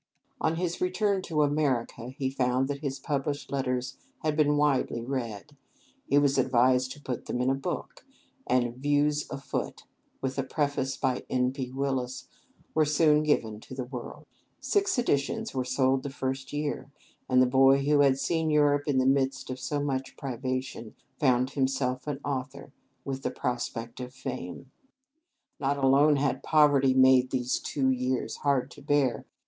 On 0.39 0.55
his 0.55 0.81
return 0.81 1.21
to 1.21 1.43
America 1.43 2.09
he 2.17 2.31
found 2.31 2.67
that 2.69 2.79
his 2.79 2.97
published 2.97 3.51
letters 3.51 3.97
had 4.23 4.35
been 4.35 4.57
widely 4.57 5.03
read. 5.05 5.55
He 6.07 6.17
was 6.17 6.39
advised 6.39 6.91
to 6.93 6.99
put 7.03 7.27
them 7.27 7.39
in 7.39 7.51
a 7.51 7.53
book; 7.53 8.03
and 8.47 8.77
"Views 8.77 9.29
Afoot," 9.29 9.83
with 10.19 10.39
a 10.39 10.43
preface 10.43 10.97
by 10.97 11.23
N. 11.29 11.53
P. 11.53 11.69
Willis, 11.71 12.27
were 12.73 12.83
soon 12.83 13.21
given 13.21 13.59
to 13.59 13.75
the 13.75 13.83
world. 13.83 14.25
Six 14.59 14.97
editions 14.97 15.53
were 15.53 15.63
sold 15.63 16.01
the 16.01 16.09
first 16.09 16.51
year; 16.51 16.89
and 17.29 17.39
the 17.39 17.45
boy 17.45 17.83
who 17.85 17.99
had 17.99 18.17
seen 18.17 18.49
Europe 18.49 18.87
in 18.87 18.97
the 18.97 19.05
midst 19.05 19.51
of 19.51 19.59
so 19.59 19.79
much 19.83 20.17
privation, 20.17 20.95
found 21.19 21.51
himself 21.51 22.07
an 22.07 22.19
author, 22.25 22.73
with 23.05 23.21
the 23.21 23.29
prospect 23.29 23.99
of 23.99 24.15
fame. 24.15 24.71
Not 25.59 25.77
alone 25.77 26.15
had 26.15 26.41
poverty 26.41 26.95
made 26.95 27.29
these 27.29 27.59
two 27.59 27.91
years 27.91 28.37
hard 28.37 28.71
to 28.71 28.81
bear. 28.81 29.25